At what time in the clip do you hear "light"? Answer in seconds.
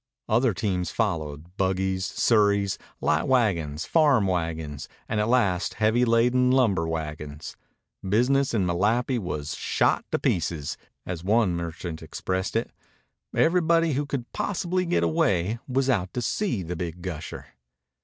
3.01-3.27